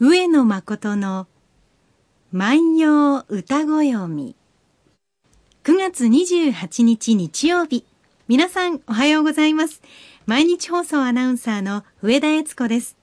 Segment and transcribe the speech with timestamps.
[0.00, 1.28] 上野誠の
[2.32, 4.34] 万葉歌ご読み
[5.62, 7.84] 9月28日日曜日。
[8.26, 9.82] 皆さんおはようございます。
[10.26, 12.96] 毎日放送アナウンサーの上田悦子です。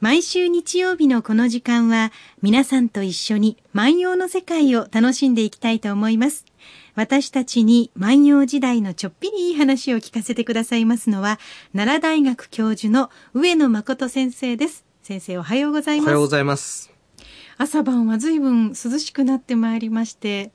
[0.00, 6.46] 毎週日曜日のこの時間は皆さんと一緒に万葉の世界を楽しんでいきたいと思います。
[6.94, 11.38] 私たちに万葉時代のちょっぴりいい話を聞かせてくださいますのは
[11.74, 14.85] 奈良大学教授の上野誠先生です。
[15.06, 16.06] 先生おはようございます。
[16.06, 16.92] おはようございます。
[17.58, 20.50] 朝晩は随分涼しくなってまいりまして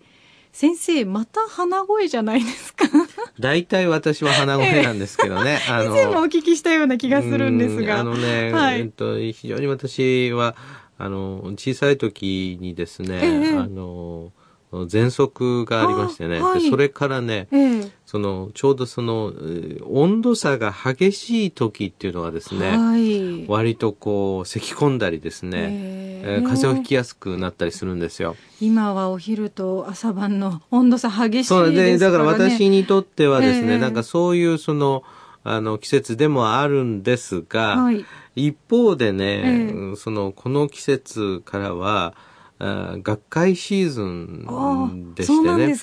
[0.52, 2.84] 先生また鼻声じゃないですか？
[3.40, 8.02] 大体私は鼻声なんですけどね、 あの以前もお聞きしたような気がするんですが。
[8.02, 10.58] あのね、はい、えっと、非常に私は
[10.98, 13.58] あの小さい時にですね、え。
[13.58, 14.34] あの
[14.72, 19.34] 喘息がありましてね、はい、それからね、えー、そのちょうどその
[19.86, 25.68] 温度差が激しい時っていうのはですね、はい、割とこう咳き込んだりですね、
[26.24, 28.38] えー、風邪をひきやすくなったりするんですよ。
[28.62, 31.66] 今はお昼と朝晩の 温度差激しいですね。
[31.66, 35.04] そうでだから私にとってはですね、えー、なんかそういうその
[35.44, 42.14] あの季節でもあるんですが、はい、一方でね、そのこの季節からは
[43.04, 45.76] 学会シーズンでしてね。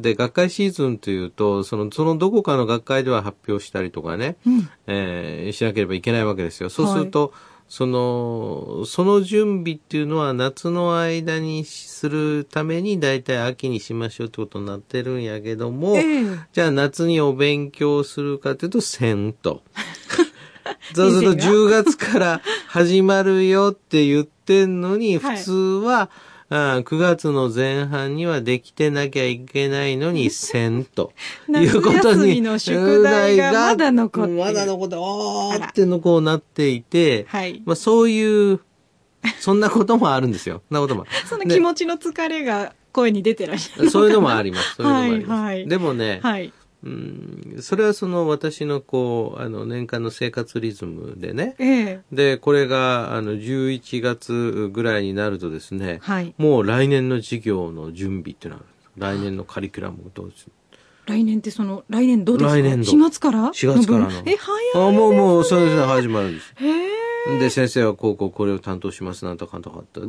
[0.00, 6.70] で学会シーズンというと、その、そのどこかの学会では発表したりとかね、うん、えー、しなければいけないわけですよ。
[6.70, 7.30] そうすると、はい
[7.68, 19.62] その、その準備っていうのは夏の間にするために大体秋にしましょうってことになってるんやけども、えー、じゃあ夏にお勉強するかというとせんと。
[20.94, 26.10] そうすると10月から始まるよって言ってんのに、普通は、
[26.50, 31.12] あ9月の前半にはできてなきゃいけないのに せんと
[31.48, 38.60] いうことに、の宿題がまだ残ってまだ残って、おーってのこうなっていて、はい、まあそういう、
[39.40, 40.62] そんなこともあるんですよ。
[40.70, 41.06] そんなことも。
[41.28, 43.90] その気持ちの疲れが声に出てらっしゃる。
[43.90, 44.74] そういうのもあります。
[44.76, 45.30] そういうのもあります。
[45.30, 46.52] はいはい、でもね、はい
[46.84, 51.54] うん、それはその私のこう、あの年間の生活リズムでね。
[51.58, 58.64] ええ、で、これがあの11月ぐらいになるとですね、はい、もう来年の授業の準備っていうのは、
[58.98, 60.52] 来年のカリキュラムをどうする
[61.06, 62.56] 来年ってその、来年どうですか？
[62.56, 62.92] 来年度。
[62.92, 64.10] 4月から ?4 月からの。
[64.26, 64.36] え、早い
[64.74, 66.54] あ、もうもう、それで始まるんです。
[66.56, 70.00] へで、先生はこうこうこれを担当しますなんとかんとかって。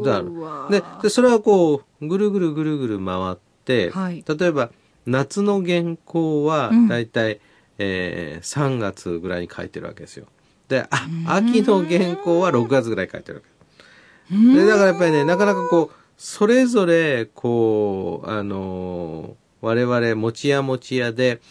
[1.01, 4.71] で、それはこう、ぐるぐるぐるぐる回って、はい、例えば、
[5.05, 7.39] 夏の原稿は大体、うん、
[7.79, 10.27] えー、3月ぐらいに書いてるわけですよ。
[10.67, 13.55] で、あ秋の原稿は6月ぐらい書いてるわけ。
[14.31, 21.41] で、だからやっぱりね、なかなかこう、それぞれ、こう、あのー、我々、持屋持屋で、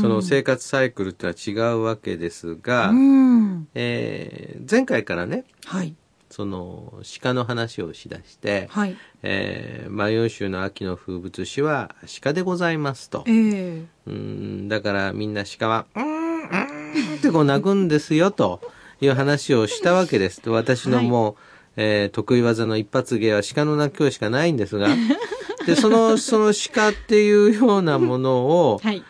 [0.00, 2.92] その生活サイクルっていうのは違うわけですが、
[3.74, 5.94] えー、前回からね、はい、
[6.30, 8.96] その鹿の話をしだして、はい。
[9.22, 18.60] えー、万葉集の秋の風物詩は鹿でございますと、えー、うんだからみんな鹿は「うんうん」ってこう鳴くんですよと
[19.00, 20.40] いう話をしたわけです。
[20.40, 21.36] と私のもう、はい、
[21.76, 24.88] えー、得意技の一発芸は鹿の鳴き声しかないんですが。
[25.66, 29.02] でそのその鹿っていうようなものを、はい、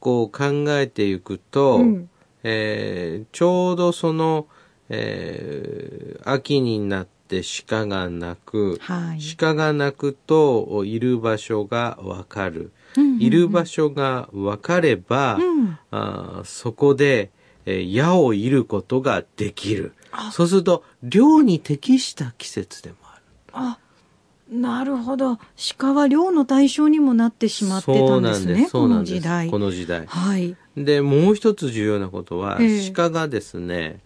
[0.00, 2.10] こう考えていくと、うん、
[2.44, 4.46] えー、ちょうどその
[4.88, 17.30] 「えー、秋になって鹿が鳴く、はい、鹿が鳴くといる場所がわかる、うんうんうん、いる場所がわかれば、うん、あそこで、
[17.66, 19.92] えー、矢を射ることができる。
[20.32, 23.22] そうすると漁に適した季節でもある。
[23.52, 23.78] あ
[24.50, 25.38] なるほど。
[25.76, 29.50] 鹿は漁の対象にもなってしまってたんですねこの時代。
[29.50, 30.06] この時代。
[30.06, 30.56] はい。
[30.76, 34.00] でもう一つ重要なことは、えー、鹿がですね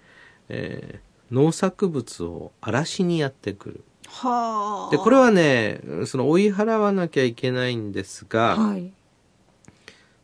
[0.48, 3.84] えー、農作物を荒らしにやってくる。
[4.08, 4.90] はあ。
[4.90, 8.92] で、これはね、その追い払わなきゃいけないんですが、はい、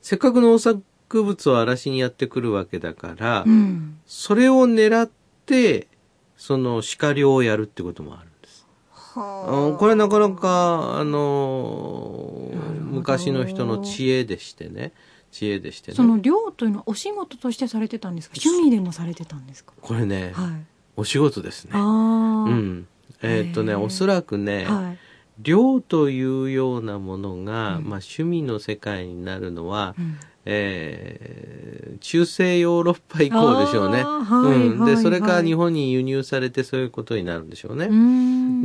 [0.02, 5.10] せっかく農作物を荒らしにやってくるわけだから、うん、それを狙っ
[5.46, 5.88] て、
[6.36, 8.66] その叱りをやるってこともあるんです。
[8.92, 12.50] はあ、これなかなか、あの
[12.82, 14.92] 昔の人の知恵でしてね。
[15.30, 15.96] 知恵でしてね。
[15.96, 18.36] その漁というのはお仕事としてされてたんですか？
[18.44, 19.72] 趣味でもされてたんですか？
[19.80, 20.50] これね、はい、
[20.96, 21.72] お仕事ですね。
[21.74, 22.86] うん。
[23.22, 24.98] えー、っとねおそらくね、はい、
[25.42, 30.18] 漁というようなものが、うん、まあ、趣味の世界になるのは、うん。
[30.50, 34.02] えー、中世ヨーロッパ以降でしょうね。
[34.02, 37.90] はい、うん、で、それから日本に輸入されてそういうことになるんでしょうね。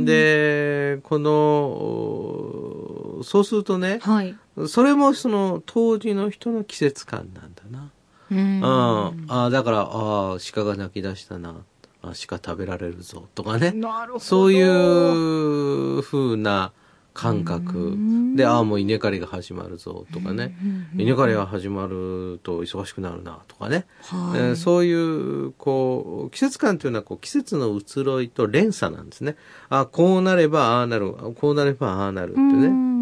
[0.02, 2.83] で、この、
[3.24, 4.36] そうするとね、はい、
[4.68, 7.90] それもその当時の人の季節感なんだな。
[8.30, 9.12] うん、あ
[9.44, 11.56] あだから、ああ、鹿が鳴き出したな。
[12.02, 13.74] 鹿食べられるぞとかね。
[14.18, 16.72] そういうふうな
[17.14, 17.96] 感覚。
[18.34, 20.56] で、ああ、もう稲刈りが始まるぞとかね、
[20.96, 29.36] 稲刈りが始まると忙しくなるなとかね、はい、えー、そういう、こう、季節感というのはこう季節の移ろいと連鎖なんですね。
[29.70, 32.93] あこうなればああなる、こうなればああなるってね。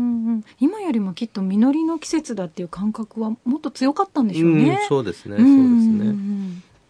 [0.60, 4.78] 今よりもきっと実りの季節だっていう感覚はもっと強かったんでしょうね。
[4.82, 5.54] うん、そうですね、そうです
[5.88, 6.14] ね。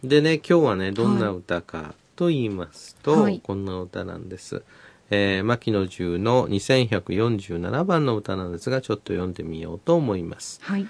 [0.03, 4.63] でね、今日はね、どんな歌かと言いますと、はい、こんな歌なんです。
[5.09, 10.59] えー、牧野十の2147番の歌なんですが、ちょっと読んでみようと思います。
[10.63, 10.87] はい。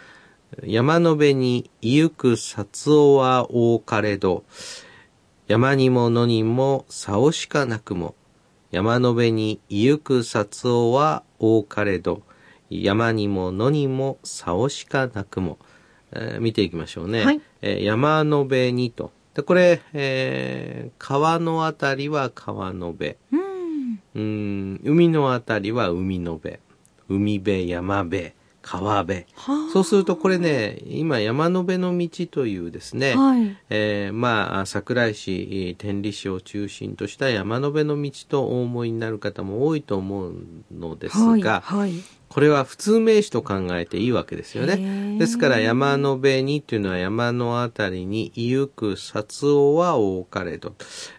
[0.64, 4.44] 山の辺に行く札尾は多かれど、
[5.48, 8.16] 山にも野にも竿しかなくも、
[8.72, 12.22] 山の辺に行く札尾は多かれど、
[12.82, 15.60] 山にも野にも竿しかなくも、
[16.12, 17.26] えー、見ていきましょうね。
[17.26, 19.12] はい、えー、山の辺にと。
[19.34, 23.16] で、これ、えー、川のあたりは川の辺。
[23.32, 23.44] うん
[24.16, 26.60] うん、海のあたりは海の辺。
[27.10, 28.32] 海辺、山辺、
[28.62, 29.26] 川辺。
[29.72, 40.36] そうするとこれね、今山の辺の道というですね、はい、えー、まあ、桜井市、天理市を中心とした山の辺の道とお思いになる方も多いと思う
[40.72, 41.94] のですが、はいはい、
[42.34, 45.20] これは普通名詞と考えていいわけですよね。
[45.20, 50.74] ですから山の辺にっていうのは山のあたりに行く札尾は多かれと、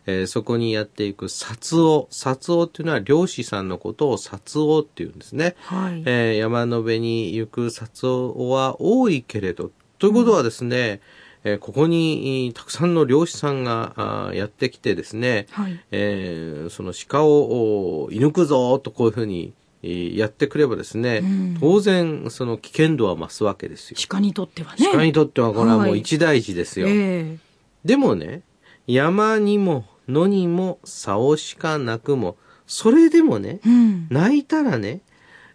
[0.06, 2.08] えー、そこにやっていく札尾。
[2.10, 5.54] 札尾っていうのは漁師さんのことを札尾っていうんですね。
[5.60, 9.70] はい、えー、山の辺に行く札尾は多いけれど、
[10.00, 19.52] ということはですね、うんえー、ここにたくさんの漁師さんがやってきてですね、はい、えー、その鹿を射抜くぞとこういうふうに
[19.84, 23.96] やってくればですね、うん、当然その危険度は増すわけですよ。
[24.08, 24.88] 鹿にとってはね。
[24.92, 26.86] 鹿にとってはこれはもう一大事ですよ。
[26.86, 27.38] はいえー、
[27.84, 28.42] でもね、
[28.86, 32.36] 山にも野にも竿しかなくも、
[32.66, 35.00] それでもね、うん、泣いたらね、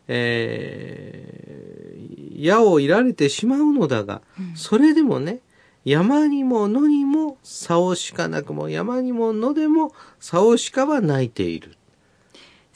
[0.08, 5.40] えー、矢をいられてしまうのだが、うん、それでもね、
[5.86, 11.76] 山にも野にも竿しかなくも、山にも野でも竿しかは泣いている。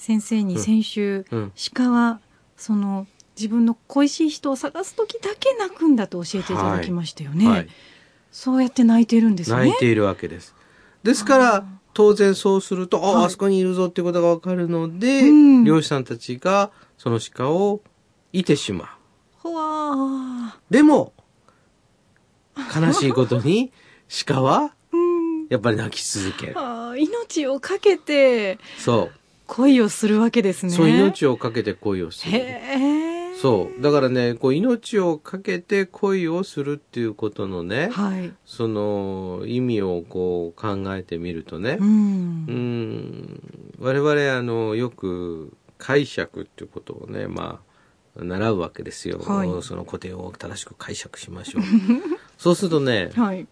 [0.03, 2.19] 先生に先週、うん、鹿は
[2.57, 3.07] その
[3.37, 7.57] 自分の恋しい人を探す時だけ泣くんだと教えていただきましたよね、はい。
[7.59, 7.67] はい、
[8.29, 9.59] そうやって泣いてるんですね。
[9.59, 10.55] 泣いているわけです。
[11.03, 17.79] ですから当然そうすると、あ、はい、あそこにいるぞっていうことがわかるので、うん、漁師さんたちがその鹿を
[18.33, 18.97] いてしま
[19.45, 19.49] う。
[20.69, 21.13] でも、
[22.75, 23.71] 悲しいことに
[24.27, 24.73] 鹿は、
[25.47, 26.55] やっぱり泣き続ける。
[26.97, 29.22] 命をかけて、そう。
[29.47, 30.71] 恋をするわけですね。
[30.71, 32.41] そう、命をかけて恋をする。
[33.41, 33.81] そう。
[33.81, 43.41] だからね、こう、命をかけて恋をするっていうことのね、はい、その、意味をこう、考えてみるとね、うん、うん
[43.79, 47.59] 我々、あの、よく、解釈っていうことをね、ま
[48.17, 49.19] あ、習うわけですよ。
[49.19, 51.63] はい、その古典を正しく解釈しましょう。
[52.37, 53.45] そうするとね、はい、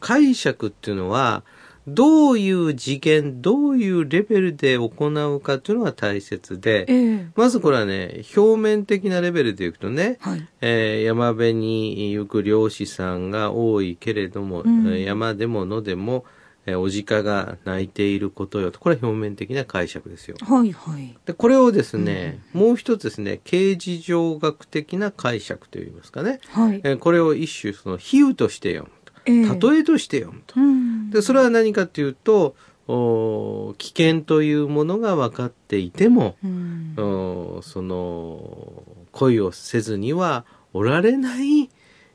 [0.00, 1.44] 解釈っていうのは、
[1.86, 4.86] どういう次元、どういうレベルで行
[5.34, 16.24] うかというのが大切で、えー、まずこれはね、表面的なレベルでいくとね、はい、えー、山辺に行く漁師さんが多いけれども、うん、山でも野でも、
[16.66, 18.80] えおじかが泣いていることよと。
[18.80, 20.36] これは表面的な解釈ですよ。
[20.40, 21.14] はいはい。
[21.26, 26.40] で、これをですね、うん、もう一つですね、刑事上学的な解釈といいますかね。
[26.48, 26.80] はい。
[26.82, 29.12] えこれを一種、その比喩として読むと。
[29.26, 30.58] えー、例えとして読むと。
[30.58, 32.56] うんで、それは何かというと、
[32.88, 41.70] お危険というものが分かっていても、うん、おその恋をせずにはおられない、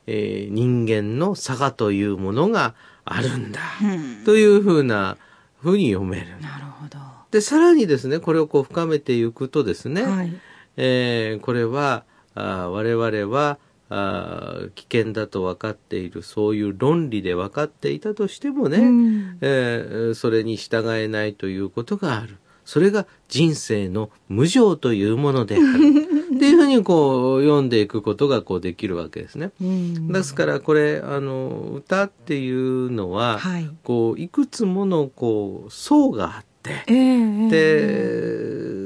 [0.06, 2.76] えー、人間の差がというものが
[3.06, 5.18] あるんだ、うん、というふうな
[5.62, 6.28] ふうに読める。
[6.42, 7.00] なるほど。
[7.32, 10.34] で、さらにですね、これをこう深めていくとですね、はい、
[10.76, 12.04] えー、これは
[12.36, 22.38] あ我々はあ危険だと分かっているそういう論理で分かっていたとしてもね、うん、えー、それに従えないということがある。
[22.66, 25.64] それが人生の無常というものである。
[26.40, 29.52] っていうふうにこう読んでいくことがこうできるわけですね。
[29.60, 37.50] うん、ですからこれあの歌っていうのは、はい、こういくつものこう層があって、えー、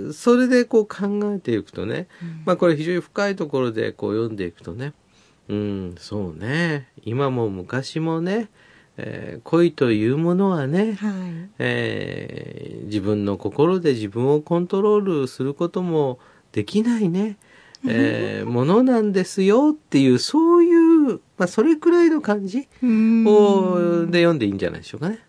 [0.07, 4.93] で、それでこう考えていくとね、うん、まあこれ非常に深いところでこう読んでいくとね、
[5.49, 8.49] うん、そうね、今も昔もね、
[8.97, 16.19] えー、恋というものはね、はい、えー、自分の心で自分をコントロールすることも
[16.51, 17.37] できないね、
[17.87, 25.19] えー、ものなんですよっていう、そういう、まあ、それくらいの感じをで読んでいいんじゃないでしょうかね。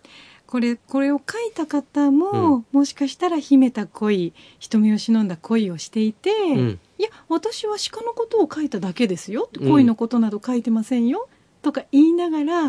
[0.54, 9.50] これこれを書いた方も、うん、もしかしたら秘めた恋人目を忍んだ恋をしていて、うん、いや私は鹿のことを書いただけですよ。
[9.58, 11.28] 恋のことなど書いてませんよ、
[11.60, 12.68] とか言いながら、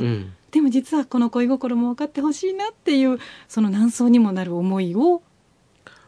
[0.50, 5.22] でも実はこの恋心も分かってほしいなっていうその何層にもなる思いを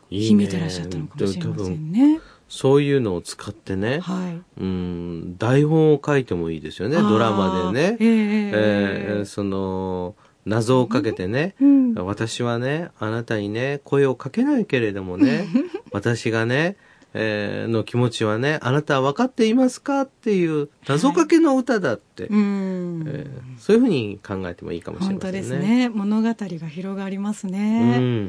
[0.10, 2.22] 秘めてらっしゃったのかもしれませんね。
[2.50, 10.16] そういうのを使ってね、はい、うん台本を書いてもいいですよねドラマでね、えー、えー、その
[10.48, 15.48] 謎をかけてね、うん、私はねあなたにね声をかけないけれどもね
[15.92, 16.78] 私がね、
[17.14, 20.02] えー、の気持ちはねあなたは分かっていますか？
[20.02, 25.32] っていう謎かけの歌だって、はい、えー、そういうふうに考えてもいいかもしれませんね。
[25.32, 25.90] 本当ですね。
[25.90, 28.26] 物語が広がりますね、うん、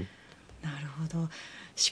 [0.62, 1.28] なるほど。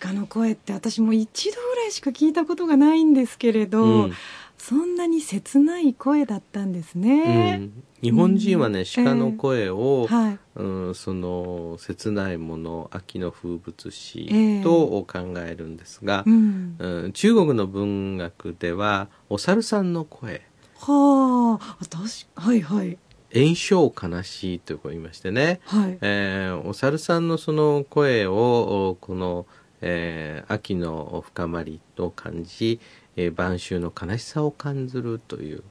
[0.00, 4.12] 鹿の声って私も一度ぐらいしか聞いたことがないんですけれど、うん、
[4.58, 7.58] そんなに切ない声だったんですね。
[7.60, 10.26] うん日本人はね、鹿の声を、えー。
[10.26, 20.42] はい、うん、その切ないもの秋の風物詩と考えるんですが、えー、うん、中国の文学ではお猿さんの声。
[20.78, 21.76] はあ。
[21.80, 22.98] 私はいはい。
[23.34, 25.98] 炎症悲しいと言いましてね、はい。
[26.00, 29.46] えー、お猿さんのその声をこの
[29.80, 32.80] えー、秋の深まりを感じ、
[33.16, 35.62] えー、晩秋の悲しさを感じるという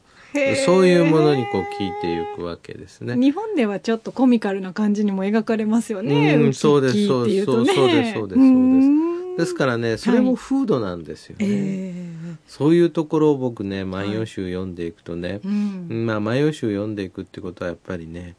[0.65, 3.15] そういうものにこう聞いていくわけですね。
[3.15, 6.35] 日本ではちょっとコミカルな感じにも描かれますよね。
[6.35, 8.39] うん、そうです、そうです、そうです、そうです、そうです。
[9.37, 11.45] ですからね、それも風土なんですよね。
[11.45, 18.35] はいえー、そういうところを僕ね、万葉集読んでいくとね、はいうん、まあ万葉集読んでいくってことはやっぱりね、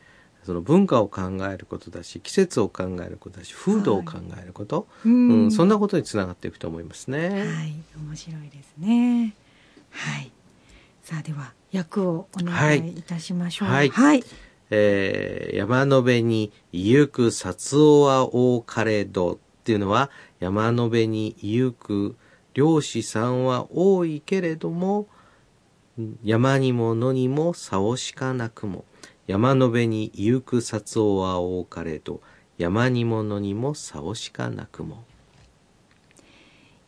[0.47, 1.23] その文化を考
[1.53, 7.29] えることだし季節を考えることだし風土を考えること、はい、うん、そんなことにつながっていくと思いますね。
[7.31, 9.35] はい面白いですね。
[9.91, 10.31] はい
[11.03, 13.03] さあでは役をお願いい。
[13.03, 13.69] たしましょう。
[13.69, 14.25] はい、はい、
[14.71, 22.17] えー、山の辺に行く薩夫は多かれどっていうのは山の辺に行く
[22.55, 25.09] 漁師さんは多いけれども
[26.23, 28.85] 山にも野にも差をしかなくも
[29.27, 32.21] 山の辺に行く札をは多かれど
[32.59, 35.05] 山にものにも差をしかなくも。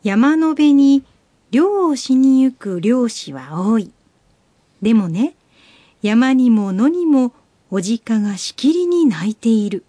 [0.01, 1.03] 山の辺に
[1.51, 3.91] 漁をしに行く漁師は多い
[4.81, 5.35] でもね
[6.01, 7.33] 山にも野にも
[7.71, 9.83] おじかがしきりに泣いている。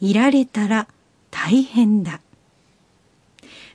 [0.00, 0.86] いられたら
[1.30, 2.20] 大変だ。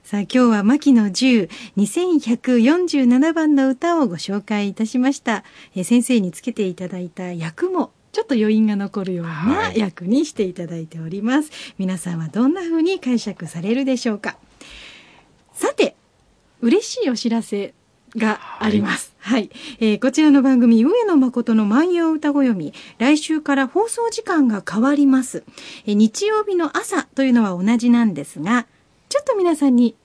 [0.04, 5.44] さあ今日は牧野十2147番の歌をご紹介いたしました、
[5.76, 14.38] え先生につけていただいた役もちょっと余韻が残るような役にしていただいております、はい、皆さんはどんな風に解釈されるでしょうか。
[15.54, 15.96] さて
[16.62, 17.76] 嬉しいお知らせ
[18.16, 19.16] があります。
[19.20, 19.50] はい、はい、
[19.80, 25.44] えー、こちらの番組、上野誠の万葉歌ご読み、来週から放送時間が変わります。
[25.86, 28.68] えー、日曜日の朝というのは同じなんですが、
[29.10, 29.96] ちょっと皆さんに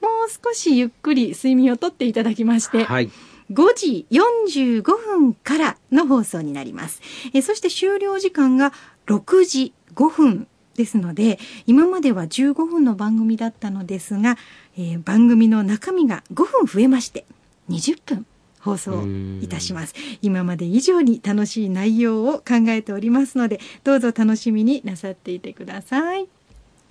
[0.00, 3.10] もう少しゆっくり睡眠をとっていただきまして、はい、
[3.50, 7.00] 5時45分からの放送になります。
[7.34, 8.72] えそして終了時間が
[9.06, 14.38] 6時5分ですので、今までは15分の番組だったのですが、
[14.76, 17.26] えー、番組の中身が5分増えまして、
[17.72, 18.26] 20分
[18.60, 19.04] 放送
[19.40, 19.94] いたします。
[20.22, 26.28] 今まで以上に楽しい内容を考えておりますので、どうぞ楽しみになさっていてください。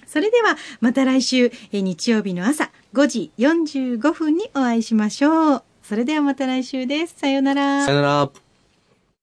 [0.06, 5.64] それではまた来週日曜日の朝5時45分にお会いしましょう。
[5.84, 7.16] それではまた来週です。
[7.18, 7.86] さようなら。
[7.86, 8.51] さようなら。